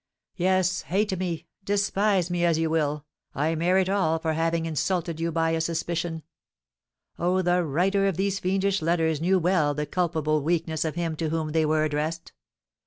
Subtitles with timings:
[0.35, 3.05] Yes, hate me, despise me as you will,
[3.35, 6.23] I merit all for having insulted you by a suspicion.
[7.19, 11.29] Oh, the writer of these fiendish letters knew well the culpable weakness of him to
[11.29, 12.31] whom they were addressed.